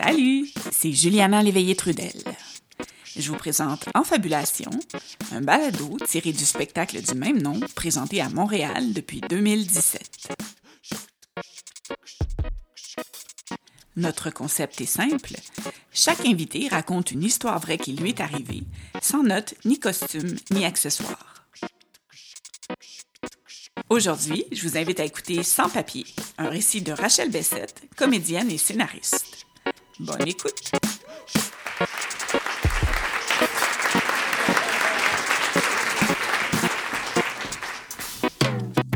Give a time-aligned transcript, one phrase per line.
[0.00, 2.22] Salut, c'est Juliana Léveillé-Trudel.
[3.16, 4.70] Je vous présente En Fabulation,
[5.32, 10.28] un balado tiré du spectacle du même nom présenté à Montréal depuis 2017.
[13.96, 15.34] Notre concept est simple.
[15.92, 18.62] Chaque invité raconte une histoire vraie qui lui est arrivée,
[19.02, 21.44] sans notes, ni costumes, ni accessoires.
[23.90, 26.06] Aujourd'hui, je vous invite à écouter Sans papier,
[26.36, 29.37] un récit de Rachel Bessette, comédienne et scénariste.
[30.00, 30.70] Bonne écoute!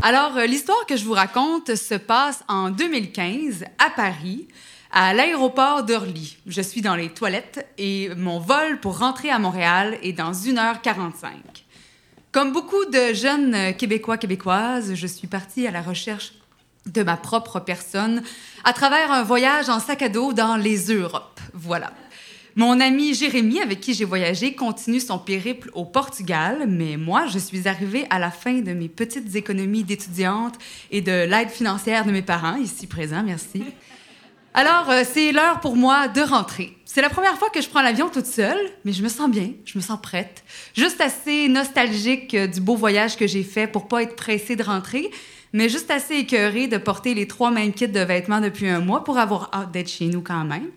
[0.01, 4.47] Alors, euh, l'histoire que je vous raconte se passe en 2015 à Paris,
[4.93, 6.37] à l'aéroport d'Orly.
[6.47, 11.31] Je suis dans les toilettes et mon vol pour rentrer à Montréal est dans 1h45.
[12.31, 16.33] Comme beaucoup de jeunes euh, Québécois, Québécoises, je suis partie à la recherche
[16.87, 18.23] de ma propre personne
[18.65, 21.41] à travers un voyage en sac à dos dans les Europes.
[21.55, 21.93] Voilà.
[22.55, 27.39] Mon ami Jérémy, avec qui j'ai voyagé, continue son périple au Portugal, mais moi, je
[27.39, 30.57] suis arrivée à la fin de mes petites économies d'étudiante
[30.91, 33.65] et de l'aide financière de mes parents, ici présents, merci.
[34.53, 36.77] Alors, euh, c'est l'heure pour moi de rentrer.
[36.85, 39.53] C'est la première fois que je prends l'avion toute seule, mais je me sens bien,
[39.65, 40.45] je me sens prête.
[40.77, 44.63] Juste assez nostalgique euh, du beau voyage que j'ai fait pour pas être pressée de
[44.63, 45.11] rentrer,
[45.53, 49.05] mais juste assez écœurée de porter les trois mêmes kits de vêtements depuis un mois
[49.05, 50.71] pour avoir hâte d'être chez nous quand même.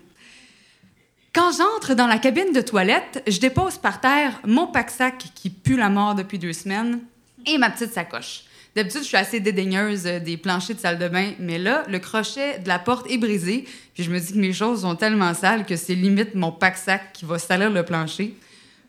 [1.34, 5.76] Quand j'entre dans la cabine de toilette, je dépose par terre mon pack-sac qui pue
[5.76, 7.00] la mort depuis deux semaines
[7.44, 8.44] et ma petite sacoche.
[8.74, 11.98] D'habitude, je suis assez dédaigneuse euh, des planchers de salle de bain, mais là, le
[11.98, 15.32] crochet de la porte est brisé, puis je me dis que mes choses sont tellement
[15.32, 18.34] sales que c'est limite mon pack-sac qui va salir le plancher.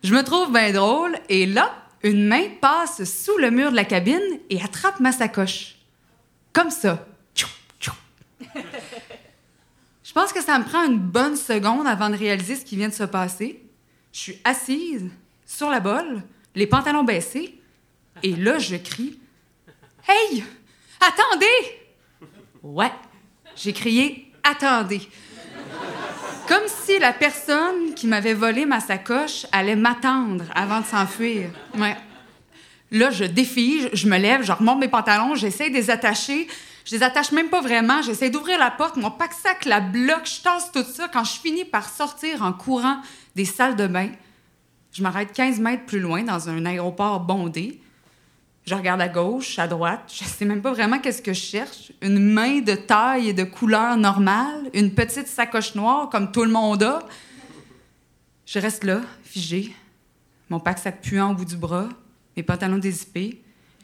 [0.04, 3.86] Je me trouve bien drôle, et là, une main passe sous le mur de la
[3.86, 5.77] cabine et attrape ma sacoche.
[6.54, 7.06] Comme ça.
[10.04, 12.88] Je pense que ça me prend une bonne seconde avant de réaliser ce qui vient
[12.88, 13.62] de se passer.
[14.14, 15.12] Je suis assise
[15.46, 16.24] sur la bolle,
[16.56, 17.60] les pantalons baissés,
[18.24, 19.20] et là, je crie
[20.08, 20.44] Hey!
[21.00, 22.26] Attendez!
[22.64, 22.92] Ouais,
[23.56, 25.02] j'ai crié Attendez!
[26.48, 31.50] Comme si la personne qui m'avait volé ma sacoche allait m'attendre avant de s'enfuir.
[32.92, 36.48] Là, je défige, je me lève, je remonte mes pantalons, j'essaie de les attacher.
[36.86, 38.02] Je les attache même pas vraiment.
[38.02, 41.10] J'essaie d'ouvrir la porte, mon pack-sac la bloque, je tasse tout ça.
[41.12, 43.02] Quand je finis par sortir en courant
[43.36, 44.10] des salles de bain,
[44.94, 47.82] je m'arrête 15 mètres plus loin dans un aéroport bondé.
[48.66, 50.02] Je regarde à gauche, à droite.
[50.08, 51.92] Je sais même pas vraiment qu'est-ce que je cherche.
[52.02, 56.52] Une main de taille et de couleur normale, une petite sacoche noire comme tout le
[56.52, 57.00] monde a.
[58.46, 59.76] Je reste là, figée,
[60.50, 61.90] mon pack sac puant au bout du bras,
[62.38, 63.42] mes pantalons dézippés.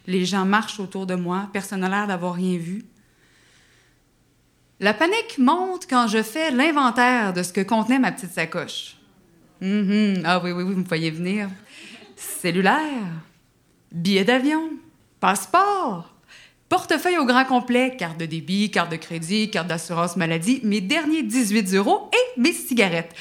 [0.07, 2.83] Les gens marchent autour de moi, personne n'a l'air d'avoir rien vu.
[4.79, 8.97] La panique monte quand je fais l'inventaire de ce que contenait ma petite sacoche.
[9.61, 11.49] Mm Ah oui, oui, oui, vous me voyez venir.
[12.15, 13.07] Cellulaire,
[13.91, 14.71] Billet d'avion,
[15.19, 16.13] passeport,
[16.67, 21.23] portefeuille au grand complet, carte de débit, carte de crédit, carte d'assurance maladie, mes derniers
[21.23, 23.13] 18 euros et mes cigarettes.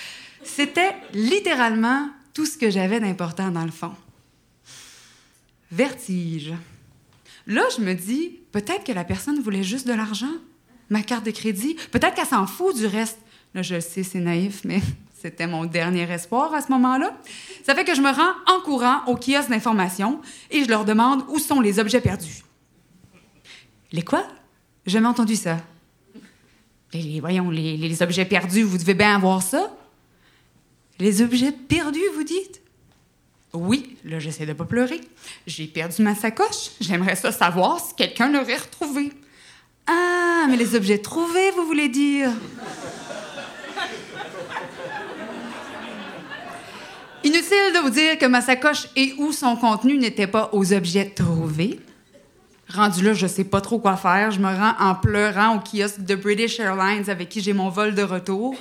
[0.42, 3.92] C'était littéralement tout ce que j'avais d'important dans le fond.
[5.72, 6.52] Vertige.
[7.46, 10.30] Là, je me dis, peut-être que la personne voulait juste de l'argent,
[10.90, 13.18] ma carte de crédit, peut-être qu'elle s'en fout du reste.
[13.54, 14.82] Là, je le sais, c'est naïf, mais
[15.20, 17.18] c'était mon dernier espoir à ce moment-là.
[17.64, 21.24] Ça fait que je me rends en courant au kiosque d'information et je leur demande
[21.30, 22.44] où sont les objets perdus.
[23.92, 24.26] Les quoi?
[24.84, 25.58] J'ai jamais entendu ça.
[26.92, 29.74] Les, voyons, les, les objets perdus, vous devez bien avoir ça.
[30.98, 32.61] Les objets perdus, vous dites?
[33.54, 35.00] Oui, là, j'essaie de pas pleurer.
[35.46, 36.70] J'ai perdu ma sacoche.
[36.80, 39.12] J'aimerais ça savoir si quelqu'un l'aurait retrouvé.
[39.86, 42.30] Ah, mais les objets trouvés, vous voulez dire?
[47.24, 51.10] Inutile de vous dire que ma sacoche et où son contenu n'étaient pas aux objets
[51.10, 51.78] trouvés.
[52.68, 54.30] Rendu là, je sais pas trop quoi faire.
[54.30, 57.94] Je me rends en pleurant au kiosque de British Airlines avec qui j'ai mon vol
[57.94, 58.56] de retour.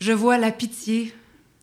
[0.00, 1.14] Je vois la pitié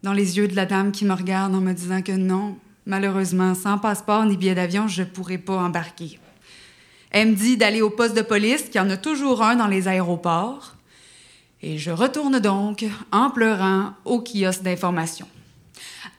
[0.03, 3.53] dans les yeux de la dame qui me regarde en me disant que non, malheureusement,
[3.53, 6.19] sans passeport ni billet d'avion, je pourrais pas embarquer.
[7.11, 9.67] Elle me dit d'aller au poste de police, qu'il y en a toujours un dans
[9.67, 10.75] les aéroports.
[11.61, 15.27] Et je retourne donc, en pleurant, au kiosque d'information.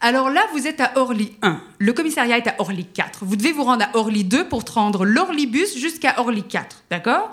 [0.01, 1.61] Alors là, vous êtes à Orly 1.
[1.79, 3.25] Le commissariat est à Orly 4.
[3.25, 6.85] Vous devez vous rendre à Orly 2 pour prendre l'Orlybus jusqu'à Orly 4.
[6.91, 7.31] D'accord?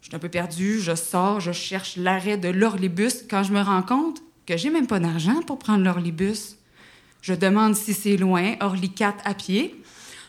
[0.00, 3.60] Je suis un peu perdue, je sors, je cherche l'arrêt de l'Orlybus quand je me
[3.60, 6.56] rends compte que j'ai même pas d'argent pour prendre l'Orlybus.
[7.20, 9.74] Je demande si c'est loin, Orly 4 à pied.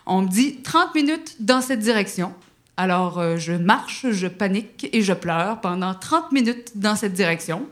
[0.06, 2.34] On me dit 30 minutes dans cette direction.
[2.76, 7.68] Alors, euh, je marche, je panique et je pleure pendant 30 minutes dans cette direction.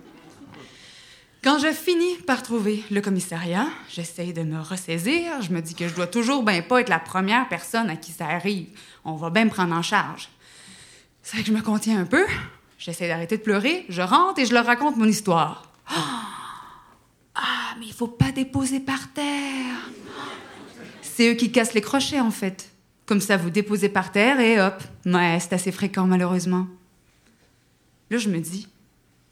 [1.43, 5.41] Quand je finis par trouver le commissariat, j'essaye de me ressaisir.
[5.41, 8.11] Je me dis que je dois toujours ben pas être la première personne à qui
[8.11, 8.67] ça arrive.
[9.03, 10.29] On va bien me prendre en charge.
[11.21, 12.25] C'est que je me contiens un peu.
[12.79, 13.85] J'essaie d'arrêter de pleurer.
[13.89, 15.71] Je rentre et je leur raconte mon histoire.
[15.87, 16.24] Ah,
[17.79, 19.89] mais il faut pas déposer par terre.
[21.01, 22.69] C'est eux qui cassent les crochets, en fait.
[23.05, 24.81] Comme ça, vous déposez par terre et hop.
[25.05, 26.67] Ouais, c'est assez fréquent, malheureusement.
[28.09, 28.67] Là, je me dis,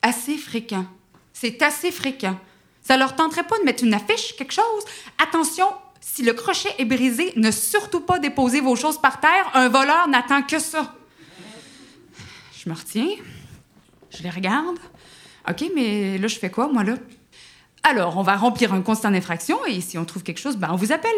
[0.02, 0.86] assez fréquent.
[1.34, 2.40] C'est assez fréquent.
[2.84, 4.84] Ça leur tenterait pas de mettre une affiche, quelque chose?
[5.18, 5.68] Attention,
[6.02, 9.50] si le crochet est brisé, ne surtout pas déposer vos choses par terre.
[9.54, 10.94] Un voleur n'attend que ça.
[12.58, 13.10] Je me retiens.
[14.12, 14.78] Je les regarde.
[15.50, 16.96] OK, mais là, je fais quoi, moi, là?
[17.84, 20.76] Alors, on va remplir un constat d'infraction et si on trouve quelque chose, ben, on
[20.76, 21.12] vous appelle.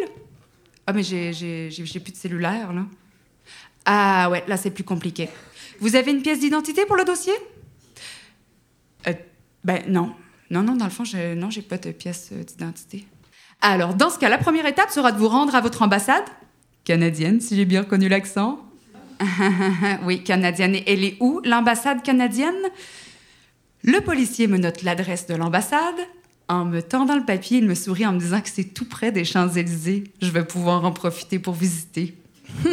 [0.87, 1.69] Ah, mais j'ai,
[2.03, 2.85] plus de cellulaire, là.
[3.85, 5.29] Ah, ouais, là, c'est plus compliqué.
[5.79, 7.33] Vous avez une pièce d'identité pour le dossier?
[9.07, 9.13] Euh,
[9.63, 10.13] ben, non.
[10.49, 11.03] Non, non, dans le fond,
[11.35, 13.05] non, j'ai pas de pièce d'identité.
[13.61, 16.25] Alors, dans ce cas, la première étape sera de vous rendre à votre ambassade,
[16.83, 18.59] canadienne, si j'ai bien reconnu l'accent.
[20.03, 20.75] oui, canadienne.
[20.75, 22.55] Et elle est où, l'ambassade canadienne?
[23.83, 25.95] Le policier me note l'adresse de l'ambassade.
[26.47, 29.11] En me tendant le papier, il me sourit en me disant que c'est tout près
[29.11, 30.03] des Champs-Élysées.
[30.21, 32.15] Je vais pouvoir en profiter pour visiter.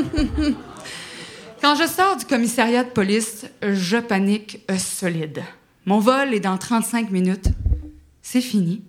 [1.63, 5.43] Quand je sors du commissariat de police, je panique solide.
[5.87, 7.49] Mon vol est dans 35 minutes.
[8.21, 8.83] C'est fini.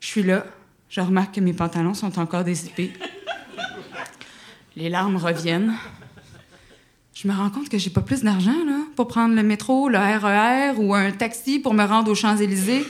[0.00, 0.46] Je suis là.
[0.88, 2.92] Je remarque que mes pantalons sont encore dézippés.
[4.76, 5.74] Les larmes reviennent.
[7.14, 8.52] Je me rends compte que j'ai pas plus d'argent
[8.96, 12.84] pour prendre le métro, le RER ou un taxi pour me rendre aux Champs-Élysées.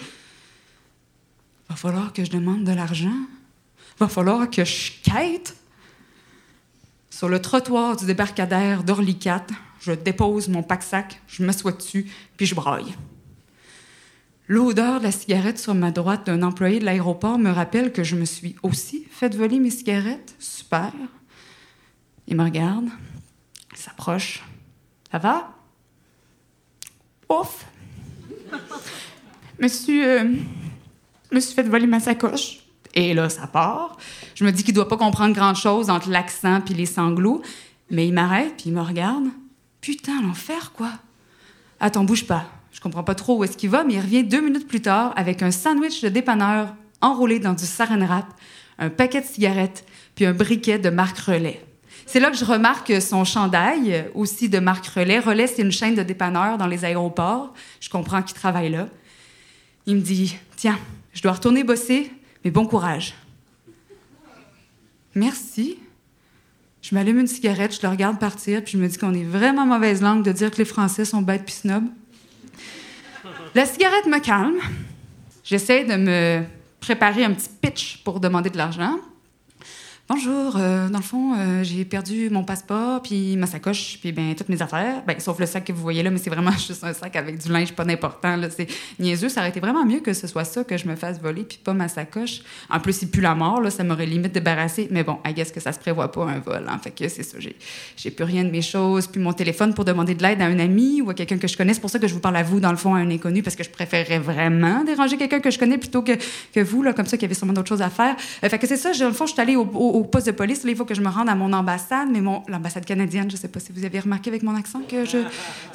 [1.74, 3.26] Va falloir que je demande de l'argent.
[3.98, 5.56] Va falloir que je quête.
[7.10, 9.18] Sur le trottoir du débarcadère d'Orly
[9.80, 12.94] je dépose mon pack-sac, je m'assois dessus, puis je braille.
[14.46, 18.14] L'odeur de la cigarette sur ma droite d'un employé de l'aéroport me rappelle que je
[18.14, 20.36] me suis aussi fait voler mes cigarettes.
[20.38, 20.92] Super.
[22.28, 22.86] Il me regarde,
[23.72, 24.44] il s'approche.
[25.10, 25.52] Ça va?
[27.28, 27.66] Ouf!
[29.58, 30.34] Monsieur, euh,
[31.34, 32.60] me suis fait voler ma sacoche.
[32.94, 33.96] Et là, ça part.
[34.34, 37.42] Je me dis qu'il doit pas comprendre grand-chose entre l'accent puis les sanglots.
[37.90, 39.24] Mais il m'arrête puis il me regarde.
[39.80, 40.90] Putain, l'enfer, quoi.
[41.80, 42.46] Attends, bouge pas.
[42.72, 45.12] Je comprends pas trop où est-ce qu'il va, mais il revient deux minutes plus tard
[45.16, 48.26] avec un sandwich de dépanneur enroulé dans du saran wrap,
[48.78, 49.84] un paquet de cigarettes,
[50.14, 51.64] puis un briquet de marque Relais.
[52.06, 55.18] C'est là que je remarque son chandail, aussi de marque Relais.
[55.18, 57.52] Relais, c'est une chaîne de dépanneurs dans les aéroports.
[57.80, 58.88] Je comprends qu'il travaille là.
[59.86, 60.78] Il me dit Tiens,
[61.14, 62.10] je dois retourner bosser,
[62.44, 63.14] mais bon courage.
[65.14, 65.78] Merci.
[66.82, 69.64] Je m'allume une cigarette, je le regarde partir, puis je me dis qu'on est vraiment
[69.64, 71.88] mauvaise langue de dire que les Français sont bêtes puis snobs.
[73.54, 74.58] La cigarette me calme.
[75.44, 76.44] J'essaie de me
[76.80, 78.98] préparer un petit pitch pour demander de l'argent.
[80.06, 84.34] Bonjour, euh, dans le fond, euh, j'ai perdu mon passeport, puis ma sacoche, puis ben
[84.34, 85.02] toutes mes affaires.
[85.06, 87.38] Ben, sauf le sac que vous voyez là, mais c'est vraiment juste un sac avec
[87.38, 88.38] du linge pas d'important.
[88.54, 88.66] C'est
[88.98, 89.30] niaiseux.
[89.30, 91.56] Ça aurait été vraiment mieux que ce soit ça que je me fasse voler, puis
[91.56, 92.42] pas ma sacoche.
[92.68, 94.88] En plus, il pue la mort, là, ça m'aurait limite débarrassé.
[94.90, 96.66] Mais bon, I guess que ça se prévoit pas un vol.
[96.68, 97.38] Hein, fait que c'est ça.
[97.96, 100.58] J'ai, plus rien de mes choses, puis mon téléphone pour demander de l'aide à un
[100.58, 101.72] ami ou à quelqu'un que je connais.
[101.72, 103.42] C'est pour ça que je vous parle à vous, dans le fond, à un inconnu,
[103.42, 106.12] parce que je préférerais vraiment déranger quelqu'un que je connais plutôt que,
[106.52, 108.16] que vous, là, comme ça, qui avait sûrement d'autres choses à faire.
[108.44, 108.92] Euh, fait que c'est ça.
[108.92, 110.64] Dans le fond, je suis allée au poste de police.
[110.64, 113.36] Là, il faut que je me rende à mon ambassade, mais mon, l'ambassade canadienne, je
[113.36, 115.18] ne sais pas si vous avez remarqué avec mon accent que je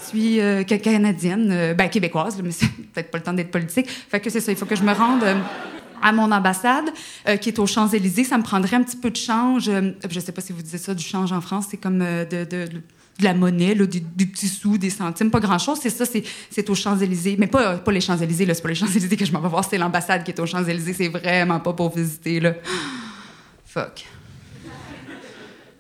[0.05, 3.88] suis euh, canadienne, euh, ben, québécoise, mais c'est peut-être pas le temps d'être politique.
[3.88, 5.23] Fait que c'est ça, il faut que je me rende.
[5.23, 5.35] Euh,
[6.01, 6.85] à mon ambassade,
[7.41, 9.65] qui est aux Champs-Élysées, ça me prendrait un petit peu de change.
[9.65, 9.71] je
[10.15, 12.69] ne sais pas si vous disiez ça, du change en France, c'est comme de, de,
[13.21, 15.77] la monnaie, là, des, petits sous, des centimes, pas grand-chose.
[15.81, 17.35] C'est ça, c'est aux Champs-Élysées.
[17.38, 19.65] Mais pas, pas les Champs-Élysées, là, c'est pas les Champs-Élysées que je m'en vais voir,
[19.69, 20.93] c'est l'ambassade qui est aux Champs-Élysées.
[20.93, 22.53] C'est vraiment pas pour visiter, là.
[23.69, 24.07] Fuck.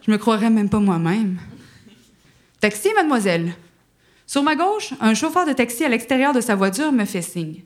[0.05, 1.39] Je me croirais même pas moi-même.
[2.59, 3.55] Taxi, mademoiselle.
[4.27, 7.63] Sur ma gauche, un chauffeur de taxi à l'extérieur de sa voiture me fait signe.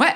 [0.00, 0.12] Ouais,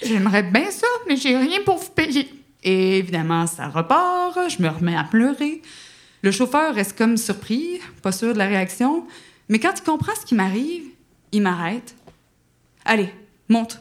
[0.00, 2.32] j'aimerais bien ça, mais j'ai rien pour vous payer.
[2.62, 5.60] Et évidemment, ça repart, je me remets à pleurer.
[6.22, 9.08] Le chauffeur reste comme surpris, pas sûr de la réaction,
[9.48, 10.84] mais quand il comprend ce qui m'arrive,
[11.32, 11.96] il m'arrête.
[12.84, 13.12] Allez,
[13.48, 13.80] monte.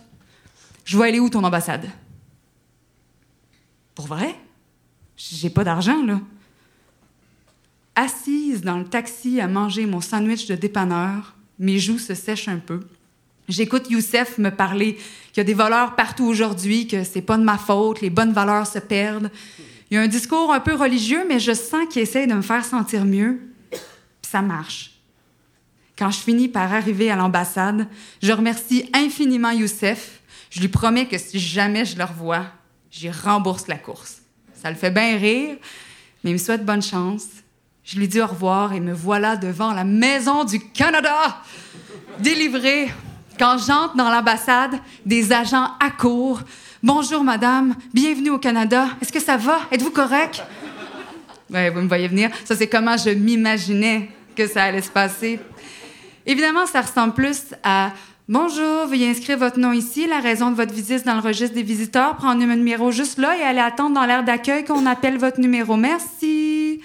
[0.85, 1.87] Je vais aller où ton ambassade?
[3.95, 4.35] Pour vrai?
[5.17, 6.19] J'ai pas d'argent, là.
[7.95, 12.57] Assise dans le taxi à manger mon sandwich de dépanneur, mes joues se sèchent un
[12.57, 12.81] peu.
[13.47, 17.43] J'écoute Youssef me parler qu'il y a des voleurs partout aujourd'hui, que c'est pas de
[17.43, 19.31] ma faute, les bonnes valeurs se perdent.
[19.89, 22.41] Il y a un discours un peu religieux, mais je sens qu'il essaie de me
[22.41, 23.39] faire sentir mieux.
[23.71, 23.79] Puis
[24.23, 24.91] ça marche.
[25.97, 27.87] Quand je finis par arriver à l'ambassade,
[28.21, 30.19] je remercie infiniment Youssef.
[30.49, 32.47] Je lui promets que si jamais je le revois,
[32.95, 34.21] j'y rembourse la course.
[34.53, 35.57] Ça le fait bien rire,
[36.23, 37.25] mais il me souhaite bonne chance.
[37.83, 41.41] Je lui dis au revoir et me voilà devant la Maison du Canada,
[42.19, 42.89] délivrée.
[43.37, 46.41] Quand j'entre dans l'ambassade, des agents accourent.
[46.81, 47.75] Bonjour, madame.
[47.93, 48.87] Bienvenue au Canada.
[49.01, 49.59] Est-ce que ça va?
[49.71, 50.41] Êtes-vous correct?
[51.49, 52.29] Ouais, vous me voyez venir.
[52.45, 55.39] Ça, c'est comment je m'imaginais que ça allait se passer.
[56.25, 57.91] Évidemment, ça ressemble plus à
[58.27, 61.61] Bonjour, veuillez inscrire votre nom ici, la raison de votre visite dans le registre des
[61.61, 65.39] visiteurs, prendre un numéro juste là et aller attendre dans l'aire d'accueil qu'on appelle votre
[65.39, 65.77] numéro.
[65.77, 66.81] Merci.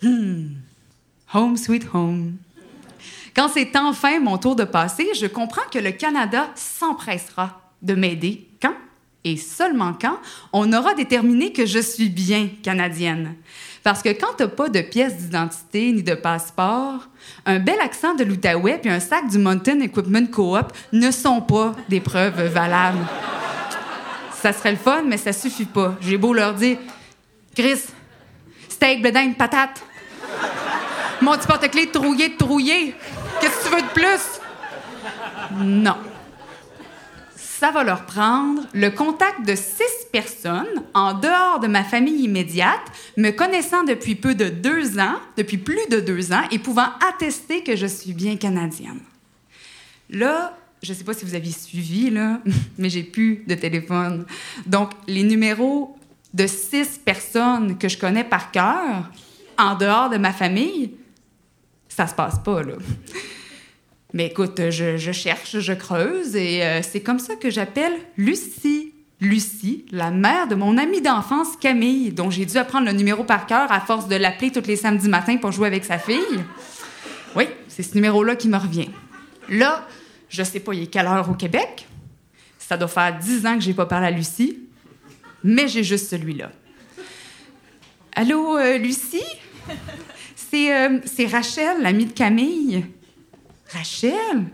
[0.00, 0.52] Hmm.
[1.34, 2.36] Home sweet home.
[3.36, 8.48] Quand c'est enfin mon tour de passer, je comprends que le Canada s'empressera de m'aider
[9.24, 10.18] et seulement quand
[10.52, 13.34] on aura déterminé que je suis bien canadienne.
[13.82, 17.08] Parce que quand t'as pas de pièce d'identité ni de passeport,
[17.46, 21.72] un bel accent de l'Outaouais puis un sac du Mountain Equipment Co-op ne sont pas
[21.88, 23.04] des preuves valables.
[24.40, 25.96] ça serait le fun, mais ça suffit pas.
[26.00, 26.78] J'ai beau leur dire
[27.56, 27.80] Chris,
[28.68, 29.82] steak, bledin, patate.
[31.20, 32.94] Mon petit porte-clés trouillé, trouillé.
[33.40, 34.40] Qu'est-ce que tu veux de plus?
[35.60, 35.96] Non
[37.62, 42.80] ça va leur prendre le contact de six personnes en dehors de ma famille immédiate,
[43.16, 47.62] me connaissant depuis peu de deux ans, depuis plus de deux ans, et pouvant attester
[47.62, 48.98] que je suis bien canadienne.
[50.10, 52.40] Là, je ne sais pas si vous aviez suivi, là,
[52.78, 54.26] mais j'ai plus de téléphone.
[54.66, 55.96] Donc, les numéros
[56.34, 59.08] de six personnes que je connais par cœur,
[59.56, 60.96] en dehors de ma famille,
[61.88, 62.74] ça se passe pas, là.
[64.12, 68.92] Mais écoute, je, cherche, je creuse et euh, c'est comme ça que j'appelle Lucie.
[69.20, 73.46] Lucie, la mère de mon amie d'enfance Camille, dont j'ai dû apprendre le numéro par
[73.46, 76.44] cœur à force de l'appeler tous les samedis matins pour jouer avec sa fille.
[77.36, 78.90] Oui, c'est ce numéro-là qui me revient.
[79.48, 79.86] Là,
[80.28, 81.86] je sais pas, il est quelle heure au Québec.
[82.58, 84.58] Ça doit faire dix ans que j'ai pas parlé à Lucie,
[85.44, 86.50] mais j'ai juste celui-là.
[88.16, 89.22] Allô, euh, Lucie?
[90.34, 92.84] C'est, euh, c'est Rachel, l'amie de Camille.
[93.72, 94.44] Rachel?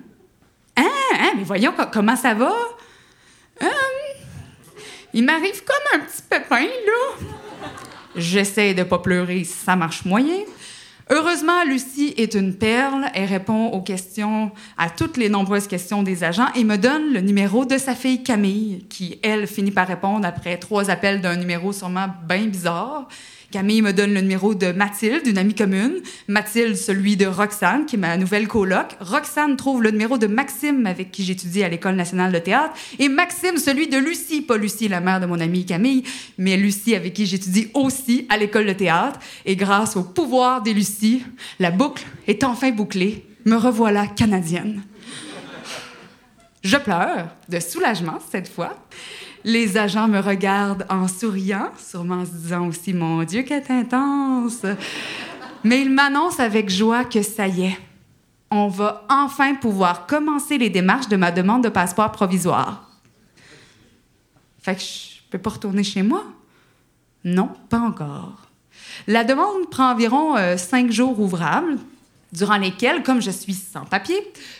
[0.76, 0.84] Hein,
[1.14, 2.52] hein, mais voyons comment ça va?
[3.60, 3.68] Hum,
[5.12, 7.26] il m'arrive comme un petit pépin, là.
[8.16, 10.44] J'essaie de pas pleurer, ça marche moyen.
[11.10, 13.06] Heureusement, Lucie est une perle.
[13.14, 17.20] Elle répond aux questions, à toutes les nombreuses questions des agents et me donne le
[17.20, 21.72] numéro de sa fille Camille, qui, elle, finit par répondre après trois appels d'un numéro
[21.72, 23.08] sûrement bien bizarre.
[23.50, 26.02] Camille me donne le numéro de Mathilde, une amie commune.
[26.28, 28.88] Mathilde, celui de Roxane, qui est ma nouvelle coloc.
[29.00, 32.75] Roxane trouve le numéro de Maxime, avec qui j'étudie à l'École nationale de théâtre.
[32.99, 36.05] Et Maxime, celui de Lucie, pas Lucie, la mère de mon amie Camille,
[36.37, 39.19] mais Lucie, avec qui j'étudie aussi à l'École de théâtre.
[39.47, 41.25] Et grâce au pouvoir des Lucie,
[41.59, 43.25] la boucle est enfin bouclée.
[43.47, 44.83] Me revoilà canadienne.
[46.62, 48.76] Je pleure, de soulagement cette fois.
[49.45, 54.64] Les agents me regardent en souriant, sûrement en se disant aussi Mon Dieu, qu'elle intense!
[55.64, 57.78] Mais ils m'annoncent avec joie que ça y est,
[58.50, 62.88] on va enfin pouvoir commencer les démarches de ma demande de passeport provisoire.
[64.61, 66.25] Fait que je peux pas retourner chez moi?
[67.25, 68.49] Non, pas encore.
[69.07, 71.78] La demande prend environ euh, cinq jours ouvrables,
[72.32, 74.16] durant lesquels, comme je suis sans papier,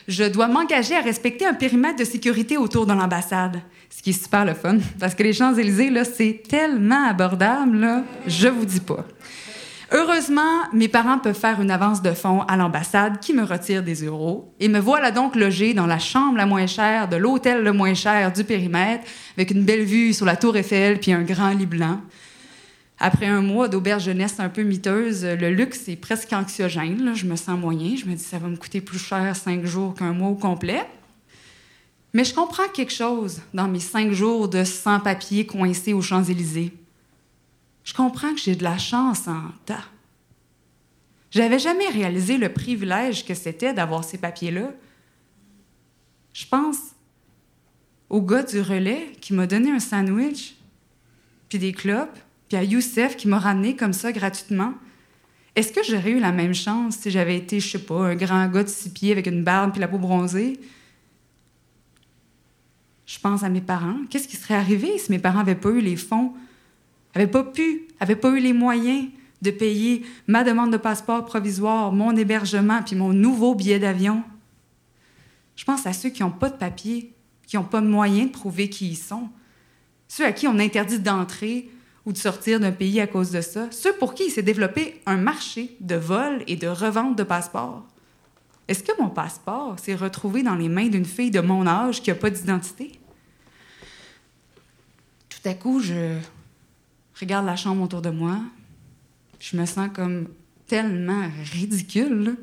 [0.07, 3.61] je dois m'engager à respecter un périmètre de sécurité autour de l'ambassade.
[3.91, 8.03] Ce qui est super le fun, parce que les Champs-Élysées, là, c'est tellement abordable, là,
[8.27, 9.05] je vous dis pas.
[9.91, 14.05] Heureusement, mes parents peuvent faire une avance de fonds à l'ambassade qui me retire des
[14.05, 17.73] euros et me voilà donc logée dans la chambre la moins chère de l'hôtel le
[17.73, 19.05] moins cher du périmètre
[19.39, 22.03] avec une belle vue sur la tour Eiffel puis un grand lit blanc.
[23.01, 27.15] Après un mois d'auberge jeunesse un peu miteuse, le luxe est presque anxiogène.
[27.15, 27.95] Je me sens moyen.
[27.97, 30.85] Je me dis, ça va me coûter plus cher cinq jours qu'un mois au complet.
[32.13, 36.73] Mais je comprends quelque chose dans mes cinq jours de sans-papier coincés aux Champs-Élysées.
[37.85, 39.85] Je comprends que j'ai de la chance en tas.
[41.31, 44.73] J'avais jamais réalisé le privilège que c'était d'avoir ces papiers-là.
[46.33, 46.79] Je pense
[48.09, 50.57] au gars du relais qui m'a donné un sandwich,
[51.49, 54.75] puis des clopes, puis à Youssef qui m'a ramené comme ça gratuitement.
[55.55, 58.47] Est-ce que j'aurais eu la même chance si j'avais été, je sais pas, un grand
[58.49, 60.59] gars de six pieds avec une barbe puis la peau bronzée?
[63.07, 63.97] Je pense à mes parents.
[64.09, 66.33] Qu'est-ce qui serait arrivé si mes parents n'avaient pas eu les fonds,
[67.15, 69.09] n'avaient pas pu, n'avaient pas eu les moyens
[69.43, 74.23] de payer ma demande de passeport provisoire, mon hébergement puis mon nouveau billet d'avion?
[75.57, 77.13] Je pense à ceux qui n'ont pas de papier,
[77.47, 79.29] qui n'ont pas de moyens de prouver qui ils sont,
[80.07, 81.69] ceux à qui on interdit d'entrer
[82.09, 85.03] ou de sortir d'un pays à cause de ça, ceux pour qui il s'est développé
[85.05, 87.85] un marché de vol et de revente de passeports.
[88.67, 92.09] Est-ce que mon passeport s'est retrouvé dans les mains d'une fille de mon âge qui
[92.09, 92.99] n'a pas d'identité?
[95.29, 96.17] Tout à coup, je
[97.21, 98.39] regarde la chambre autour de moi.
[99.39, 100.29] Je me sens comme
[100.67, 102.37] tellement ridicule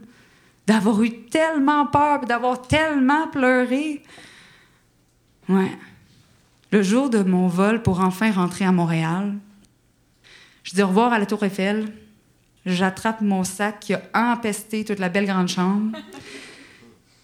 [0.68, 4.04] d'avoir eu tellement peur, d'avoir tellement pleuré.
[5.50, 5.72] Ouais.
[6.72, 9.34] Le jour de mon vol pour enfin rentrer à Montréal,
[10.66, 11.86] je dis au revoir à la Tour Eiffel.
[12.66, 15.96] J'attrape mon sac qui a empesté toute la belle grande chambre.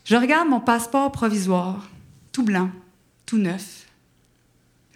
[0.05, 1.89] Je regarde mon passeport provisoire,
[2.31, 2.69] tout blanc,
[3.25, 3.87] tout neuf.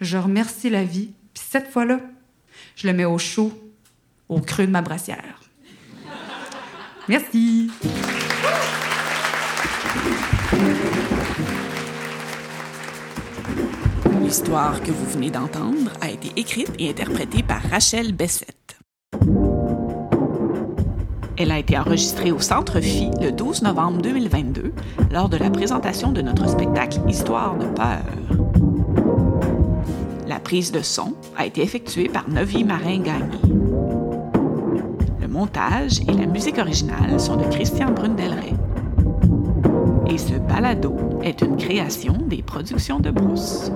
[0.00, 1.98] Je remercie la vie, puis cette fois-là,
[2.76, 3.52] je le mets au chaud,
[4.28, 5.40] au creux de ma brassière.
[7.08, 7.68] Merci.
[14.26, 18.76] L'histoire que vous venez d'entendre a été écrite et interprétée par Rachel Bessette.
[21.36, 24.72] Elle a été enregistrée au Centre Phi le 12 novembre 2022
[25.12, 28.02] lors de la présentation de notre spectacle Histoire de peur.
[30.26, 33.38] La prise de son a été effectuée par Novi Marin-Gagné.
[35.20, 38.54] Le montage et la musique originale sont de Christian Brundelray.
[40.08, 43.70] Et ce balado est une création des productions de Brousse.